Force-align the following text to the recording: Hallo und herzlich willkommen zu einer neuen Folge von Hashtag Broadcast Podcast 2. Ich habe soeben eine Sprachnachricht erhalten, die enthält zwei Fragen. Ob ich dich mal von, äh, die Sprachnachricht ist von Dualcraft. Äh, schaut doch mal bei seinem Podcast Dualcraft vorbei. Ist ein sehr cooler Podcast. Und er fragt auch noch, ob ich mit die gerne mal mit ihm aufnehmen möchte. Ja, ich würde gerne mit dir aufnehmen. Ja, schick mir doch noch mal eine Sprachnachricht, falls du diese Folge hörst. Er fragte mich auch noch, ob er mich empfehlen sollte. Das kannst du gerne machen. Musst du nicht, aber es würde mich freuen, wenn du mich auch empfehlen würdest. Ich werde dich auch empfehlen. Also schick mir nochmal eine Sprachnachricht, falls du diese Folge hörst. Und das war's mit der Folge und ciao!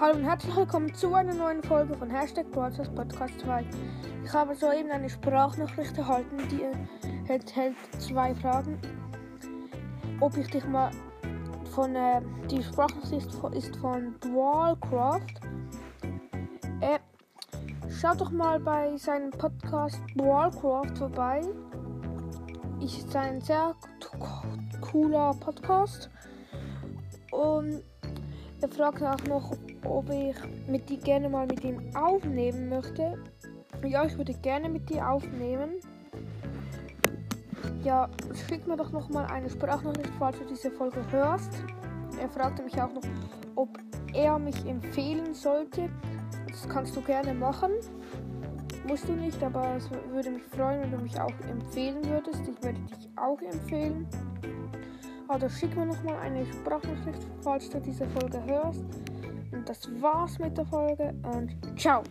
Hallo 0.00 0.16
und 0.16 0.24
herzlich 0.24 0.56
willkommen 0.56 0.92
zu 0.92 1.14
einer 1.14 1.34
neuen 1.34 1.62
Folge 1.62 1.94
von 1.94 2.10
Hashtag 2.10 2.50
Broadcast 2.50 2.92
Podcast 2.96 3.38
2. 3.40 3.64
Ich 4.24 4.32
habe 4.32 4.56
soeben 4.56 4.90
eine 4.90 5.08
Sprachnachricht 5.08 5.96
erhalten, 5.96 6.36
die 6.50 6.62
enthält 7.30 7.76
zwei 8.00 8.34
Fragen. 8.34 8.76
Ob 10.18 10.36
ich 10.36 10.48
dich 10.50 10.64
mal 10.66 10.90
von, 11.70 11.94
äh, 11.94 12.20
die 12.50 12.60
Sprachnachricht 12.64 13.28
ist 13.52 13.76
von 13.76 14.16
Dualcraft. 14.20 15.40
Äh, 16.80 16.98
schaut 17.88 18.20
doch 18.20 18.32
mal 18.32 18.58
bei 18.58 18.96
seinem 18.96 19.30
Podcast 19.30 20.00
Dualcraft 20.16 20.98
vorbei. 20.98 21.40
Ist 22.80 23.14
ein 23.14 23.40
sehr 23.40 23.76
cooler 24.80 25.34
Podcast. 25.34 26.10
Und 27.30 27.82
er 28.64 28.68
fragt 28.70 29.02
auch 29.02 29.22
noch, 29.28 29.52
ob 29.84 30.08
ich 30.08 30.34
mit 30.66 30.88
die 30.88 30.96
gerne 30.96 31.28
mal 31.28 31.46
mit 31.46 31.62
ihm 31.64 31.94
aufnehmen 31.94 32.70
möchte. 32.70 33.22
Ja, 33.86 34.06
ich 34.06 34.16
würde 34.16 34.32
gerne 34.32 34.70
mit 34.70 34.88
dir 34.88 35.06
aufnehmen. 35.06 35.72
Ja, 37.82 38.08
schick 38.48 38.66
mir 38.66 38.78
doch 38.78 38.90
noch 38.90 39.10
mal 39.10 39.26
eine 39.26 39.50
Sprachnachricht, 39.50 40.12
falls 40.18 40.38
du 40.38 40.46
diese 40.46 40.70
Folge 40.70 41.04
hörst. 41.10 41.52
Er 42.18 42.30
fragte 42.30 42.62
mich 42.62 42.80
auch 42.80 42.90
noch, 42.94 43.02
ob 43.54 43.68
er 44.14 44.38
mich 44.38 44.64
empfehlen 44.64 45.34
sollte. 45.34 45.90
Das 46.48 46.66
kannst 46.66 46.96
du 46.96 47.02
gerne 47.02 47.34
machen. 47.34 47.72
Musst 48.88 49.06
du 49.06 49.12
nicht, 49.12 49.42
aber 49.42 49.76
es 49.76 49.90
würde 50.10 50.30
mich 50.30 50.42
freuen, 50.44 50.80
wenn 50.80 50.90
du 50.90 50.98
mich 51.02 51.20
auch 51.20 51.38
empfehlen 51.50 52.02
würdest. 52.08 52.40
Ich 52.48 52.64
werde 52.64 52.80
dich 52.80 53.10
auch 53.16 53.40
empfehlen. 53.42 54.08
Also 55.28 55.48
schick 55.48 55.74
mir 55.76 55.86
nochmal 55.86 56.18
eine 56.18 56.44
Sprachnachricht, 56.46 57.26
falls 57.42 57.70
du 57.70 57.80
diese 57.80 58.06
Folge 58.08 58.42
hörst. 58.44 58.84
Und 59.52 59.68
das 59.68 59.88
war's 60.00 60.38
mit 60.38 60.56
der 60.56 60.66
Folge 60.66 61.14
und 61.22 61.56
ciao! 61.78 62.02